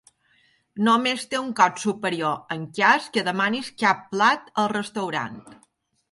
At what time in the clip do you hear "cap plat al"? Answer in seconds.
3.83-4.71